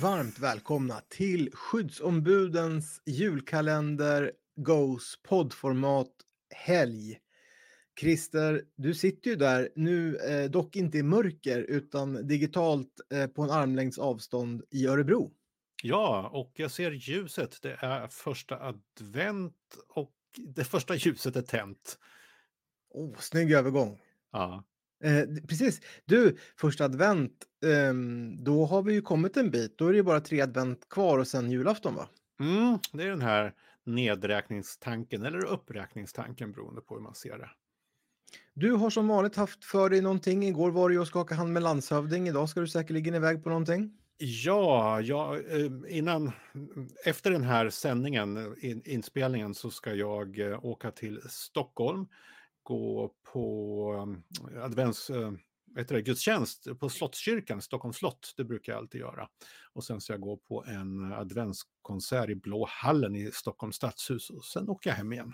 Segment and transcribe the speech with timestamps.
[0.00, 6.12] varmt välkomna till skyddsombudens julkalender Goes poddformat
[6.54, 7.18] helg.
[8.00, 13.42] Christer, du sitter ju där, nu eh, dock inte i mörker utan digitalt eh, på
[13.42, 15.32] en armlängds avstånd i Örebro.
[15.82, 17.62] Ja, och jag ser ljuset.
[17.62, 19.54] Det är första advent
[19.88, 21.98] och det första ljuset är tänt.
[22.90, 24.00] Oh, snygg övergång.
[24.32, 24.64] Ja.
[25.04, 25.80] Eh, precis.
[26.04, 27.32] Du, första advent,
[27.64, 27.94] eh,
[28.38, 29.78] då har vi ju kommit en bit.
[29.78, 32.08] Då är det ju bara tre advent kvar och sen julafton va?
[32.40, 37.50] Mm, det är den här nedräkningstanken eller uppräkningstanken beroende på hur man ser det.
[38.54, 40.42] Du har som vanligt haft för dig någonting.
[40.42, 42.28] Igår var det ju att skaka hand med landshövding.
[42.28, 43.92] Idag ska du säkerligen iväg på någonting.
[44.18, 45.38] Ja, ja
[45.88, 46.32] innan,
[47.04, 48.54] efter den här sändningen,
[48.84, 52.06] inspelningen, så ska jag eh, åka till Stockholm,
[52.68, 54.22] gå på um,
[54.62, 55.32] advents, uh,
[55.88, 58.34] det, gudstjänst på Slottskyrkan, Stockholms slott.
[58.36, 59.28] Det brukar jag alltid göra.
[59.72, 64.44] Och sen ska jag gå på en adventskonsert i Blå hallen i Stockholms stadshus och
[64.44, 65.32] sen åker jag hem igen.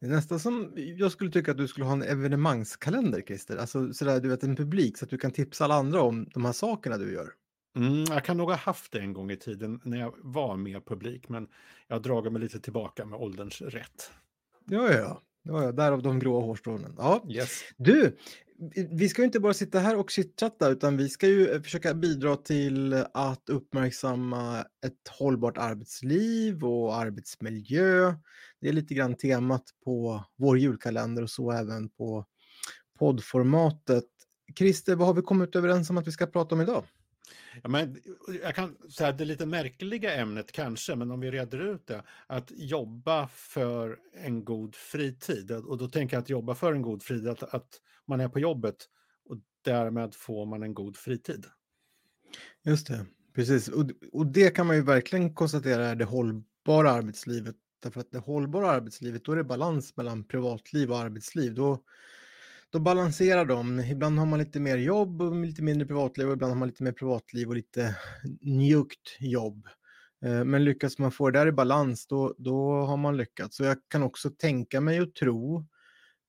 [0.00, 3.56] Det är nästan som jag skulle tycka att du skulle ha en evenemangskalender, Christer.
[3.56, 6.44] Alltså sådär, du vet, en publik så att du kan tipsa alla andra om de
[6.44, 7.32] här sakerna du gör.
[7.76, 10.80] Mm, jag kan nog ha haft det en gång i tiden när jag var mer
[10.80, 11.48] publik, men
[11.88, 14.10] jag har dragit mig lite tillbaka med ålderns rätt.
[14.66, 16.94] Ja, ja, ja, ja därav de gråa hårstrånen.
[16.98, 17.24] Ja.
[17.28, 17.62] Yes.
[17.76, 18.16] Du,
[18.90, 22.36] vi ska ju inte bara sitta här och chitchatta utan vi ska ju försöka bidra
[22.36, 28.14] till att uppmärksamma ett hållbart arbetsliv och arbetsmiljö.
[28.60, 32.26] Det är lite grann temat på vår julkalender och så även på
[32.98, 34.04] poddformatet.
[34.58, 36.84] Christer, vad har vi kommit överens om att vi ska prata om idag?
[37.62, 38.00] Ja, men
[38.42, 42.50] jag kan säga det lite märkliga ämnet kanske, men om vi reder ut det, att
[42.50, 45.52] jobba för en god fritid.
[45.52, 48.40] Och då tänker jag att jobba för en god fritid, att, att man är på
[48.40, 48.76] jobbet
[49.24, 51.46] och därmed får man en god fritid.
[52.62, 53.68] Just det, precis.
[53.68, 57.56] Och, och det kan man ju verkligen konstatera är det hållbara arbetslivet.
[57.82, 61.54] Därför att det hållbara arbetslivet, då är det balans mellan privatliv och arbetsliv.
[61.54, 61.84] Då,
[62.70, 63.80] då balanserar de.
[63.80, 66.82] Ibland har man lite mer jobb och lite mindre privatliv och ibland har man lite
[66.82, 67.96] mer privatliv och lite
[68.40, 69.68] njukt jobb.
[70.24, 73.56] Eh, men lyckas man få det där i balans, då, då har man lyckats.
[73.56, 75.66] Så jag kan också tänka mig och tro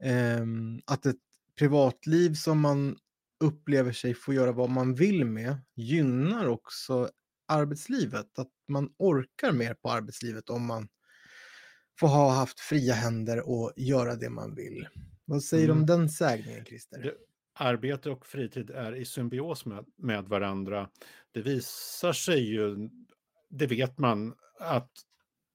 [0.04, 0.46] eh,
[0.86, 1.20] att ett
[1.60, 2.98] privatliv som man
[3.44, 7.10] upplever sig få göra vad man vill med gynnar också
[7.48, 8.40] arbetslivet.
[8.40, 10.88] Att man orkar mer på arbetslivet om man
[12.00, 14.88] får ha haft fria händer och göra det man vill.
[15.32, 15.82] Vad säger du mm.
[15.82, 17.02] om den sägningen, Christer?
[17.02, 17.14] Det,
[17.54, 20.90] arbete och fritid är i symbios med, med varandra.
[21.32, 22.90] Det visar sig ju,
[23.50, 24.92] det vet man, att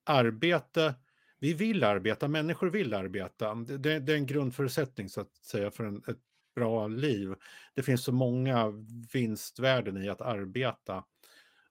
[0.04, 0.94] arbete,
[1.38, 3.54] vi vill arbeta, människor vill arbeta.
[3.54, 6.20] Det, det är en grundförutsättning så att säga för en, ett
[6.54, 7.34] bra liv.
[7.74, 8.72] Det finns så många
[9.12, 11.04] vinstvärden i att arbeta.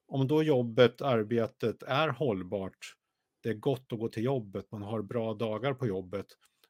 [0.08, 2.96] Om då jobbet, arbetet är hållbart,
[3.44, 6.28] det är gott att gå till jobbet, man har bra dagar på jobbet,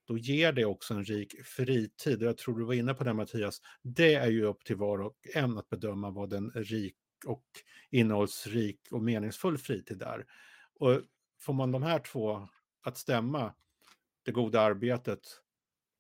[0.08, 2.22] då ger det också en rik fritid.
[2.22, 3.62] Jag tror du var inne på det Mattias.
[3.82, 6.96] Det är ju upp till var och en att bedöma vad en rik
[7.26, 7.46] och
[7.90, 10.26] innehållsrik och meningsfull fritid är.
[10.80, 11.02] Och
[11.40, 12.48] får man de här två
[12.82, 13.54] att stämma,
[14.24, 15.20] det goda arbetet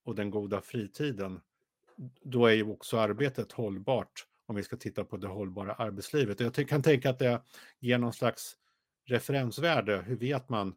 [0.04, 1.42] och den goda fritiden,
[2.22, 6.40] då är ju också arbetet hållbart om vi ska titta på det hållbara arbetslivet.
[6.40, 7.42] Jag kan tänka att det
[7.80, 8.58] ger någon slags
[9.06, 10.02] referensvärde.
[10.02, 10.76] Hur vet man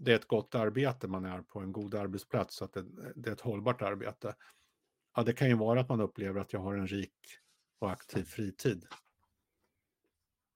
[0.00, 2.84] det är ett gott arbete man är på en god arbetsplats, så att det,
[3.14, 4.34] det, är ett hållbart arbete.
[5.16, 7.14] Ja, det kan ju vara att man upplever att jag har en rik
[7.78, 8.86] och aktiv fritid.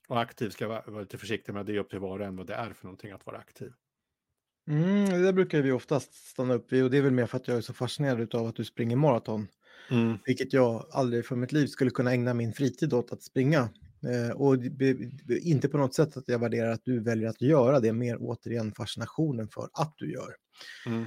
[0.09, 2.37] Och aktiv ska jag vara lite försiktig med, det är upp till var och en
[2.37, 3.73] vad det är för någonting att vara aktiv.
[4.69, 7.37] Mm, det där brukar vi oftast stanna upp vid och det är väl mer för
[7.37, 9.49] att jag är så fascinerad av att du springer maraton.
[9.91, 10.19] Mm.
[10.27, 13.69] Vilket jag aldrig för mitt liv skulle kunna ägna min fritid åt att springa.
[14.07, 14.57] Eh, och
[15.29, 18.73] inte på något sätt att jag värderar att du väljer att göra det, mer återigen
[18.73, 20.35] fascinationen för att du gör.
[20.87, 21.07] Mm.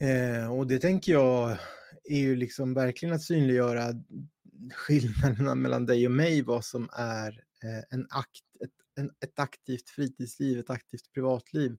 [0.00, 1.58] Eh, och det tänker jag
[2.04, 3.94] är ju liksom verkligen att synliggöra
[4.74, 7.28] skillnaderna mellan dig och mig, vad som är
[7.62, 8.70] eh, en akt, ett,
[9.00, 11.76] en, ett aktivt fritidsliv, ett aktivt privatliv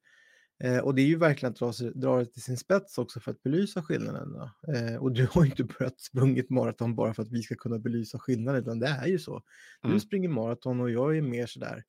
[0.64, 3.32] Eh, och det är ju verkligen att dra, dra det till sin spets också för
[3.32, 4.52] att belysa skillnaderna.
[4.76, 7.80] Eh, och du har ju inte börjat sprungit maraton bara för att vi ska kunna
[7.80, 9.44] belysa skillnaden, utan det är ju så.
[9.84, 9.94] Mm.
[9.94, 11.84] Du springer maraton och jag är mer sådär,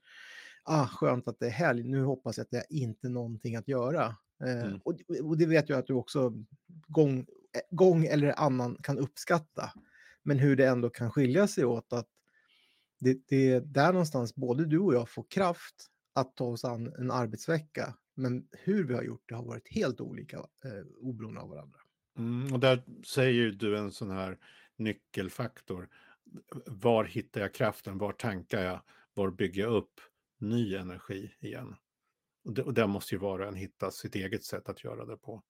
[0.65, 3.69] ah, skönt att det är helg, nu hoppas jag att det är inte någonting att
[3.69, 4.17] göra.
[4.45, 4.81] Eh, mm.
[4.85, 6.33] och, och, det vet jag att du också
[6.89, 7.25] gång, eh,
[7.71, 9.73] gång eller annan kan uppskatta.
[10.23, 12.09] Men hur det ändå kan skilja sig åt att
[12.99, 16.95] det, det är där någonstans både du och jag får kraft att ta oss an
[16.99, 21.49] en arbetsvecka men hur vi har gjort det har varit helt olika eh, oberoende av
[21.49, 21.81] varandra.
[22.19, 24.39] Mm, och där säger du en sån här
[24.77, 25.89] nyckelfaktor.
[26.67, 28.81] var hittar jag kraften, var tankar jag,
[29.15, 30.01] var bygger jag upp
[30.39, 31.77] ny energi igen?
[32.45, 35.05] Och, det, och där måste ju var och en hitta sitt eget sätt att göra
[35.05, 35.43] det på.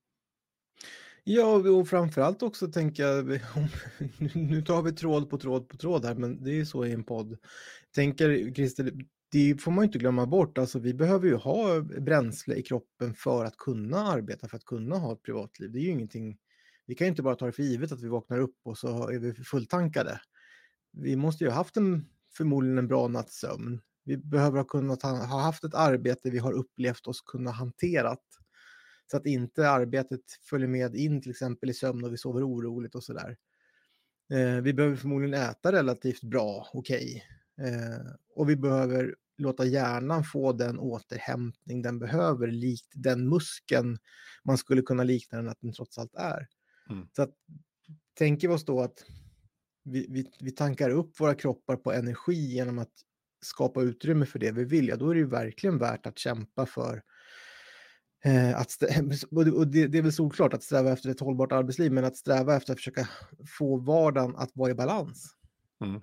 [1.25, 3.05] Ja, och framförallt också tänka,
[4.35, 6.93] nu tar vi tråd på tråd på tråd här, men det är ju så i
[6.93, 7.39] en podd.
[7.95, 8.93] Tänker Christer,
[9.33, 13.45] det får man inte glömma bort, alltså vi behöver ju ha bränsle i kroppen för
[13.45, 15.73] att kunna arbeta, för att kunna ha ett privatliv.
[15.73, 16.39] Det är ju ingenting,
[16.87, 19.09] vi kan ju inte bara ta det för givet att vi vaknar upp och så
[19.09, 20.21] är vi fulltankade.
[20.93, 22.07] Vi måste ju ha haft en,
[22.37, 23.81] förmodligen en bra natts sömn.
[24.05, 28.25] Vi behöver ha kunnat ha, ha haft ett arbete vi har upplevt oss kunna hanterat
[29.11, 32.95] så att inte arbetet följer med in till exempel i sömn och vi sover oroligt
[32.95, 33.37] och sådär.
[34.33, 36.97] Eh, vi behöver förmodligen äta relativt bra, okej.
[36.97, 37.40] Okay.
[37.61, 43.99] Eh, och vi behöver låta hjärnan få den återhämtning den behöver, likt den muskeln
[44.45, 46.49] man skulle kunna likna den att den trots allt är.
[46.91, 47.09] Mm.
[47.17, 47.31] Så att,
[48.15, 49.05] tänker vi oss då att
[49.85, 52.93] vi, vi, vi tankar upp våra kroppar på energi genom att
[53.43, 56.67] skapa utrymme för det vi vill, ja då är det ju verkligen värt att kämpa
[56.67, 57.03] för
[58.25, 58.83] Eh, att
[59.31, 62.57] och det, det är väl solklart att sträva efter ett hållbart arbetsliv, men att sträva
[62.57, 63.09] efter att försöka
[63.59, 65.35] få vardagen att vara i balans.
[65.85, 66.01] Mm.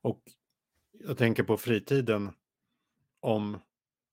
[0.00, 0.22] Och
[0.92, 2.30] jag tänker på fritiden,
[3.20, 3.58] om,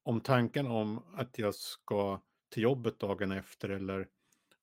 [0.03, 4.07] om tanken om att jag ska till jobbet dagen efter eller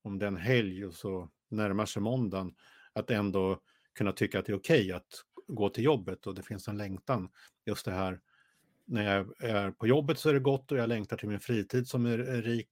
[0.02, 2.54] om det är en helg och så närmar sig måndagen,
[2.92, 3.60] att ändå
[3.94, 6.78] kunna tycka att det är okej okay att gå till jobbet och det finns en
[6.78, 7.28] längtan.
[7.66, 8.20] Just det här
[8.84, 11.88] när jag är på jobbet så är det gott och jag längtar till min fritid
[11.88, 12.68] som är, rik.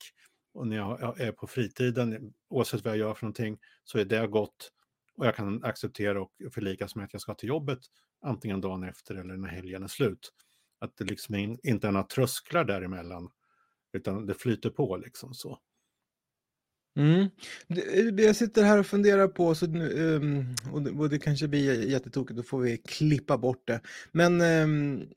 [0.52, 4.26] Och när jag är på fritiden, oavsett vad jag gör för någonting, så är det
[4.26, 4.72] gott.
[5.18, 7.78] Och jag kan acceptera och förlikas med att jag ska till jobbet
[8.22, 10.32] antingen dagen efter eller när helgen är slut.
[10.80, 13.30] Att det liksom inte är några trösklar däremellan,
[13.92, 15.58] utan det flyter på liksom så.
[16.96, 17.28] Mm.
[17.68, 21.88] Eh, jag sitter här och funderar på, så, um, och, det, och det kanske blir
[21.88, 23.80] jättetokigt, då får vi klippa bort det.
[24.12, 25.08] Men um,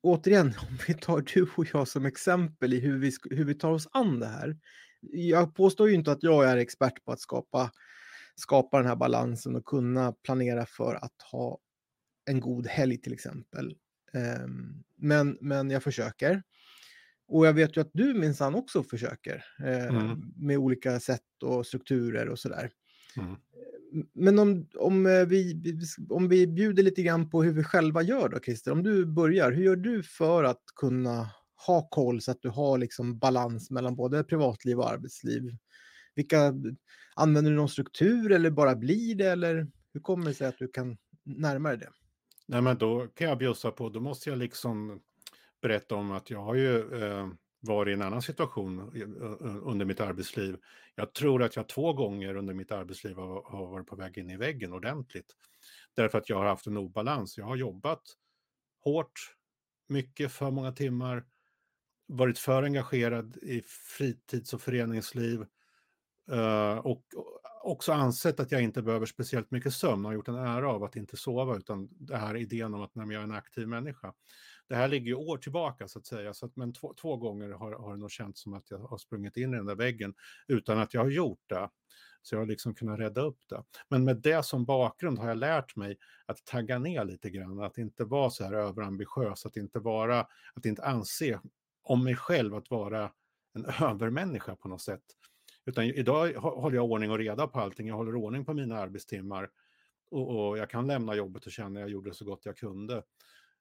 [0.00, 3.70] återigen, om vi tar du och jag som exempel i hur vi, hur vi tar
[3.70, 4.56] oss an det här.
[5.00, 7.70] Jag påstår ju inte att jag är expert på att skapa,
[8.40, 11.58] skapa den här balansen och kunna planera för att ha
[12.24, 13.76] en god helg till exempel.
[14.44, 16.42] Um, men, men jag försöker.
[17.28, 20.32] Och jag vet ju att du minsann också försöker eh, mm.
[20.36, 22.70] med olika sätt och strukturer och sådär.
[23.16, 23.36] Mm
[24.14, 25.62] men om, om, eh, vi,
[26.08, 28.72] om vi bjuder lite grann på hur vi själva gör då, Christer.
[28.72, 31.30] Om du börjar, hur gör du för att kunna
[31.66, 35.42] ha koll så att du har liksom balans mellan både privatliv och arbetsliv?
[36.14, 36.54] Vilka,
[37.14, 39.30] använder du någon struktur eller bara blir det?
[39.30, 41.90] Eller hur kommer det sig att du kan närma dig det?
[42.46, 45.00] Nej, men då kan jag bjussa på, då måste jag liksom
[45.62, 47.28] berätta om att jag har ju eh,
[47.60, 50.56] varit i en annan situation eh, eh, under mitt arbetsliv.
[50.94, 54.30] Jag tror att jag två gånger under mitt arbetsliv har, har varit på väg in
[54.30, 55.36] i väggen ordentligt.
[55.94, 57.38] Därför att jag har haft en obalans.
[57.38, 58.02] Jag har jobbat
[58.84, 59.34] hårt,
[59.88, 61.24] mycket, för många timmar,
[62.06, 63.62] varit för engagerad i
[63.98, 65.46] fritids och föreningsliv
[66.30, 67.02] Eh, och
[67.62, 70.84] också ansett att jag inte behöver speciellt mycket sömn och har gjort en ära av
[70.84, 74.12] att inte sova utan det här idén om att när jag är en aktiv människa
[74.70, 77.50] det här ligger ju år tillbaka så att säga, så att, men två, två gånger
[77.50, 80.14] har, har det nog känts som att jag har sprungit in i den där väggen
[80.48, 81.70] utan att jag har gjort det.
[82.22, 83.62] Så jag har liksom kunnat rädda upp det.
[83.88, 87.78] Men med det som bakgrund har jag lärt mig att tagga ner lite grann, att
[87.78, 91.40] inte vara så här överambitiös, att inte vara, att inte anse
[91.82, 93.10] om mig själv att vara
[93.54, 95.04] en övermänniska på något sätt.
[95.70, 99.50] Utan idag håller jag ordning och reda på allting, jag håller ordning på mina arbetstimmar
[100.10, 103.02] och, och jag kan lämna jobbet och känna att jag gjorde så gott jag kunde.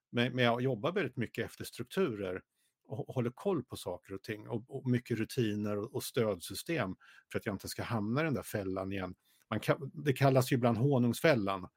[0.09, 2.41] Men, men jag jobbar väldigt mycket efter strukturer
[2.87, 6.95] och håller koll på saker och ting och, och mycket rutiner och, och, stödsystem
[7.31, 9.15] för att jag inte ska hamna i den där fällan igen.
[9.49, 11.67] Man kan, det kallas ju ibland honungsfällan.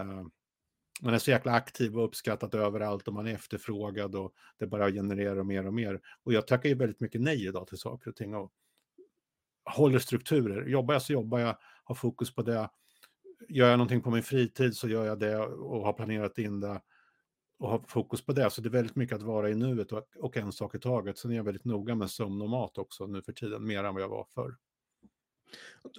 [0.00, 0.26] Uh,
[1.02, 4.90] man är så jäkla aktiv och uppskattat överallt och man är efterfrågad och det bara
[4.90, 6.00] genererar mer och mer.
[6.22, 8.52] Och jag tackar ju väldigt mycket nej idag till saker och ting och
[9.76, 10.66] håller strukturer.
[10.66, 12.70] Jobbar jag så jobbar jag, har fokus på det.
[13.48, 16.80] Gör jag någonting på min fritid så gör jag det och har planerat in det
[17.58, 18.50] och ha fokus på det.
[18.50, 21.18] Så det är väldigt mycket att vara i nuet och, och en sak i taget.
[21.18, 23.94] Sen är jag väldigt noga med sömn och mat också nu för tiden, mer än
[23.94, 24.56] vad jag var förr.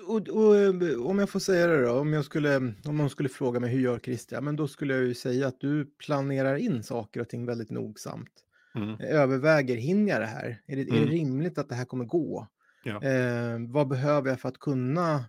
[0.08, 3.60] Och, och, om jag får säga det då, om, jag skulle, om någon skulle fråga
[3.60, 7.22] mig hur gör Christian, men då skulle jag ju säga att du planerar in saker
[7.22, 8.32] och ting väldigt nogsamt.
[8.76, 9.00] Mm.
[9.00, 10.62] Överväger, hinner jag det här?
[10.66, 10.96] Är det, mm.
[10.96, 11.14] är det mm.
[11.14, 12.48] rimligt att det här kommer gå?
[12.84, 13.04] Ja.
[13.04, 15.26] Eh, vad behöver jag för att kunna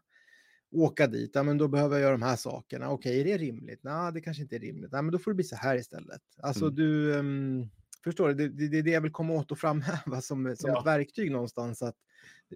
[0.73, 2.91] åka dit, ja men då behöver jag göra de här sakerna.
[2.91, 3.81] Okej, är det rimligt?
[3.83, 4.93] Nej, det kanske inte är rimligt.
[4.93, 6.23] Nej, men då får det bli så här istället.
[6.43, 6.75] Alltså mm.
[6.75, 7.71] du, um,
[8.05, 10.81] förstår du, det, det, är det jag vill komma åt och framhäva som, som ja.
[10.81, 11.83] ett verktyg någonstans.
[11.83, 11.97] Att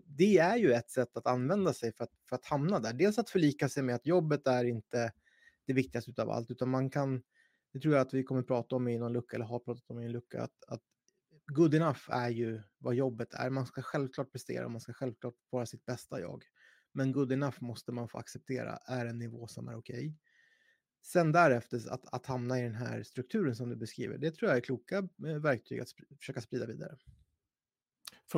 [0.04, 2.92] det är ju ett sätt att använda sig för att, för att hamna där.
[2.92, 5.12] Dels att förlika sig med att jobbet är inte
[5.66, 7.22] det viktigaste av allt, utan man kan,
[7.72, 10.00] det tror jag att vi kommer prata om i någon lucka, eller har pratat om
[10.00, 10.80] i en lucka, att, att
[11.46, 13.50] good enough är ju vad jobbet är.
[13.50, 16.44] Man ska självklart prestera, man ska självklart vara sitt bästa jag.
[16.92, 19.96] Men good enough måste man få acceptera är en nivå som är okej.
[19.96, 20.14] Okay.
[21.02, 24.56] Sen därefter att, att hamna i den här strukturen som du beskriver, det tror jag
[24.56, 26.96] är kloka eh, verktyg att sp försöka sprida vidare.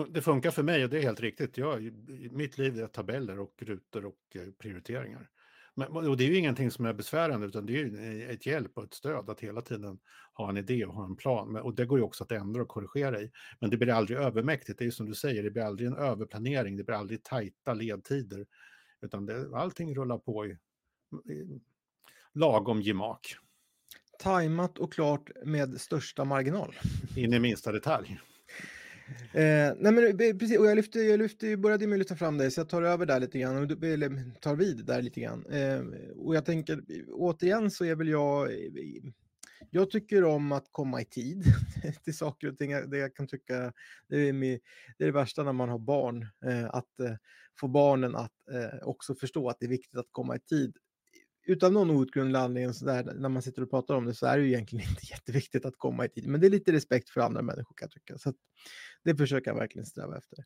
[0.08, 1.56] Det funkar för mig och det är helt riktigt.
[1.56, 1.92] Jag,
[2.32, 5.30] mitt liv är tabeller och rutor och eh, prioriteringar.
[5.78, 8.78] Men, och det är ju ingenting som är besvärande utan det är ju ett hjälp
[8.78, 9.98] och ett stöd att hela tiden
[10.34, 11.56] ha en idé och ha en plan.
[11.56, 13.30] Och det går ju också att ändra och korrigera i.
[13.60, 15.96] Men det blir aldrig övermäktigt, det är ju som du säger, det blir aldrig en
[15.96, 18.46] överplanering, det blir aldrig tajta ledtider.
[19.00, 20.50] Utan det, allting rullar på i,
[21.32, 21.60] i
[22.32, 23.36] lagom gemak.
[24.18, 26.74] Tajmat och klart med största marginal.
[27.16, 28.20] In i minsta detalj.
[29.32, 32.38] Eh, nej men eh, precis, och jag, lyfte, jag lyfte, började med att lyfta fram
[32.38, 35.46] dig, så jag tar över där lite grann, eller tar vid där lite grann.
[35.46, 35.80] Eh,
[36.16, 39.02] och jag tänker, återigen så är väl jag, eh,
[39.70, 41.44] jag tycker om att komma i tid
[42.04, 42.90] till saker och ting.
[42.90, 43.72] Det jag kan tycka,
[44.08, 44.60] det är, med,
[44.98, 47.14] det, är det värsta när man har barn, eh, att eh,
[47.60, 50.76] få barnen att eh, också förstå att det är viktigt att komma i tid
[51.46, 54.38] utan någon outgrundlig anledning så där, när man sitter och pratar om det så är
[54.38, 56.28] det ju egentligen inte jätteviktigt att komma i tid.
[56.28, 58.18] Men det är lite respekt för andra människor kan jag tycka.
[58.18, 58.32] Så
[59.06, 60.38] det försöker jag verkligen sträva efter.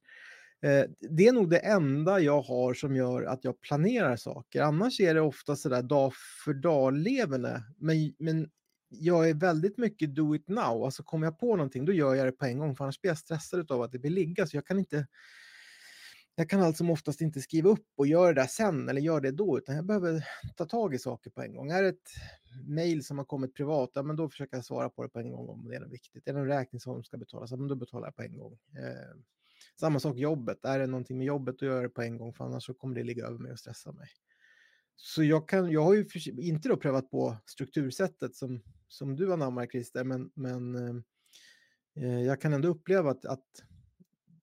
[0.62, 4.62] Eh, det är nog det enda jag har som gör att jag planerar saker.
[4.62, 6.12] Annars är det ofta sådär dag
[6.45, 7.62] för dag-levande.
[7.79, 8.50] Men, men
[8.88, 10.85] jag är väldigt mycket do it now.
[10.85, 12.76] Alltså kommer jag på någonting då gör jag det på en gång.
[12.76, 14.47] För annars blir jag stressad av att det blir ligga.
[14.47, 15.07] Så jag kan inte
[16.40, 19.30] jag kan alltså oftast inte skriva upp och göra det där sen eller göra det
[19.30, 20.25] då, utan jag behöver
[20.56, 21.70] ta tag i saker på en gång.
[21.70, 22.11] Är det ett
[22.66, 25.30] mejl som har kommit privat, ja, men då försöker jag svara på det på en
[25.30, 26.28] gång om det är något viktigt.
[26.28, 28.52] Är det en räkning som ska betalas, ja, men då betalar jag på en gång.
[28.52, 29.16] Eh,
[29.80, 32.35] samma sak jobbet, är det någonting med jobbet, då gör jag det på en gång,
[32.35, 34.09] för annars så kommer det ligga över mig och stressa mig.
[34.97, 39.32] Så jag, kan, jag har ju för, inte då prövat på struktursättet som, som du
[39.32, 40.94] anammar, Christer, men, men eh,
[42.04, 43.47] eh jag kan ändå uppleva att, att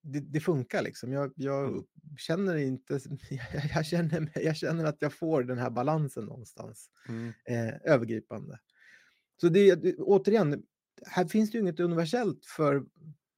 [0.08, 1.12] det, det, funkar liksom.
[1.12, 1.84] Jag, jag mm.
[2.18, 3.00] känner inte,
[3.74, 7.34] jag, känner, jag känner att jag får den här balansen någonstans, mm.
[7.46, 8.60] eh, övergripande.
[9.42, 10.64] Så det, återigen,
[11.06, 12.86] här finns det ju inget universellt för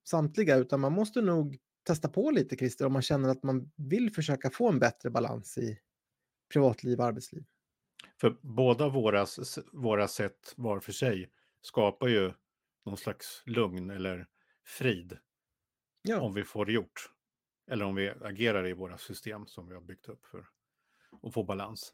[0.09, 4.13] samtliga, utan man måste nog testa på lite, Christer, om man känner att man vill
[4.13, 5.79] försöka få en bättre balans i
[6.53, 7.43] privatliv och arbetsliv.
[8.21, 9.25] För båda våra,
[9.73, 11.29] våra sätt var för sig
[11.61, 12.33] skapar ju
[12.85, 14.27] någon slags lugn eller
[14.65, 15.17] frid
[16.01, 16.21] Ja.
[16.21, 17.11] Om vi får det gjort.
[17.71, 20.45] Eller om vi agerar i våra system som vi har byggt upp för
[21.23, 21.93] att få balans.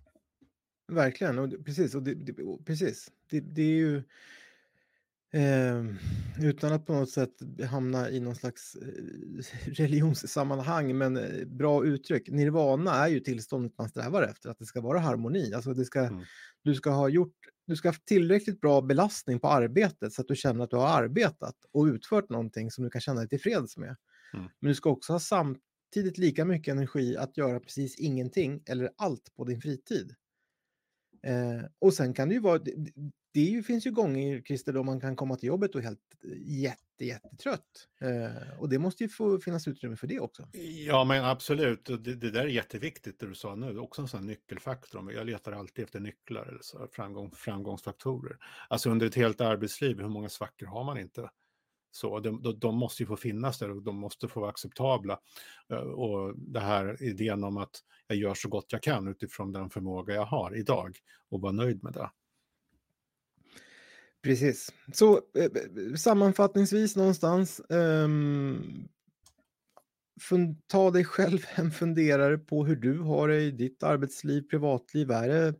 [0.87, 1.95] Verkligen, och precis.
[1.95, 3.11] Och det, det, och precis.
[3.29, 4.03] Det, det, är ju...
[5.33, 5.83] Eh,
[6.39, 7.33] utan att på något sätt
[7.69, 8.87] hamna i någon slags eh,
[9.71, 12.29] religionssammanhang, men eh, bra uttryck.
[12.29, 15.53] Nirvana är ju tillståndet man strävar efter, att det ska vara harmoni.
[15.53, 16.23] Alltså det ska, mm.
[16.61, 20.35] Du ska ha gjort du ska ha tillräckligt bra belastning på arbetet så att du
[20.35, 23.95] känner att du har arbetat och utfört någonting som du kan känna dig tillfreds med.
[24.33, 24.45] Mm.
[24.59, 29.35] Men du ska också ha samtidigt lika mycket energi att göra precis ingenting eller allt
[29.35, 30.15] på din fritid.
[31.23, 32.59] Eh, och sen kan det ju vara,
[33.35, 36.61] det, ju, finns ju gånger, Christer, då man kan komma till jobbet och helt eh,
[36.61, 37.87] jätte, jättetrött.
[38.01, 40.47] Eh, och det måste ju få finnas utrymme för det också.
[40.87, 41.85] Ja, men absolut.
[41.85, 43.79] Det, det där är jätteviktigt, det du sa nu.
[43.79, 45.13] Också en sån nyckelfaktor.
[45.13, 48.37] Jag letar alltid efter nycklar, eller så, framgång, framgångsfaktorer.
[48.69, 51.29] Alltså under ett helt arbetsliv, hur många svackor har man inte?
[51.91, 55.19] Så de, de, de, måste ju få finnas där och de måste få vara acceptabla.
[55.69, 59.69] Eh, och det här idén om att jag gör så gott jag kan utifrån den
[59.69, 60.97] förmåga jag har idag
[61.29, 62.09] och vara nöjd med det.
[64.25, 64.73] Precis.
[64.93, 67.61] Så eh, eh sammanfattningsvis någonstans.
[67.69, 68.87] Um,
[70.67, 75.11] ta dig själv en funderare på hur du har det i ditt arbetsliv, privatliv.
[75.11, 75.53] Är det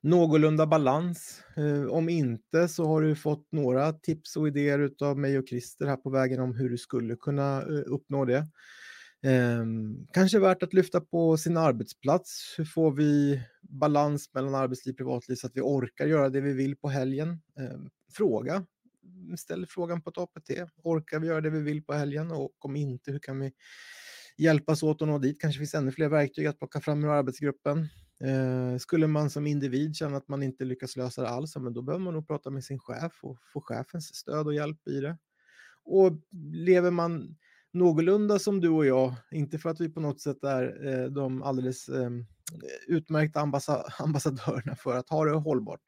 [0.00, 1.42] någorlunda balans?
[1.58, 5.86] Uh, om inte så har du fått några tips och idéer av mig och Christer
[5.86, 8.48] här på vägen om hur du skulle kunna uh, uppnå det.
[9.24, 12.54] Ehm, kanske värt att lyfta på sin arbetsplats.
[12.58, 16.52] Hur får vi balans mellan arbetsliv och privatliv så att vi orkar göra det vi
[16.52, 17.40] vill på helgen?
[17.58, 17.78] Eh,
[18.12, 18.66] fråga.
[19.38, 20.50] Ställ frågan på ett APT.
[20.82, 22.30] Orkar vi göra det vi vill på helgen?
[22.30, 23.52] Och om inte, hur kan vi
[24.38, 25.40] hjälpas åt att nå dit?
[25.40, 27.88] Kanske finns ännu fler verktyg att plocka fram ur arbetsgruppen.
[28.24, 31.82] Eh, skulle man som individ känna att man inte lyckas lösa det alls, men då
[31.82, 35.18] behöver man nog prata med sin chef och få chefens stöd och hjälp i det.
[35.84, 36.12] Och
[36.52, 37.36] lever man
[37.74, 41.42] någorlunda som du och jag, inte för att vi på något sätt är eh, de
[41.42, 42.10] alldeles eh,
[42.86, 45.82] utmärkta ambassa ambassadörerna för att ha det hållbart,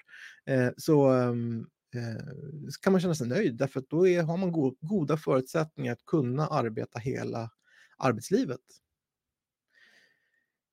[0.46, 2.26] eh, ehm, eh,
[2.70, 5.92] så kan man känna sig nöjd därför att då är, har man go goda förutsättningar
[5.92, 7.50] att kunna arbeta hela
[7.98, 8.60] arbetslivet.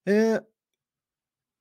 [0.06, 0.38] Eh,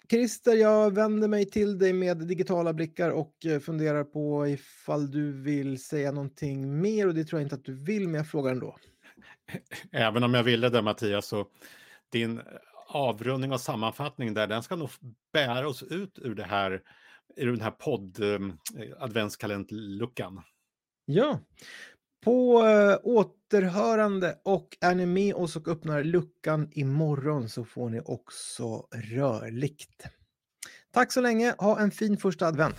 [0.09, 5.31] Christer, jag vänder mig till dig med digitala blickar och eh, funderar på ifall du
[5.31, 8.51] vill säga någonting mer och det tror jag inte att du vill, men jag frågar
[8.51, 8.77] ändå.
[9.91, 11.47] Även om jag ville det Mattias, så
[12.11, 12.41] din
[12.87, 14.89] avrundning och sammanfattning där, den ska nog
[15.33, 16.81] bära oss ut ur det här,
[17.35, 20.41] ur den här podd mm, eh, adventskalendluckan.
[21.05, 21.39] Ja,
[22.23, 28.01] på eh, återhörande och är ni med oss och öppnar luckan imorgon så får ni
[28.05, 30.05] också rörligt.
[30.91, 32.75] Tack så länge, ha en fin första advent!